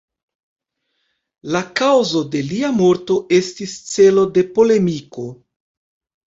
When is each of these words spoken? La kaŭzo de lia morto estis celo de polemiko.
La 1.55 1.61
kaŭzo 1.79 2.21
de 2.35 2.41
lia 2.53 2.71
morto 2.79 3.19
estis 3.41 3.77
celo 3.93 4.25
de 4.39 4.45
polemiko. 4.57 5.29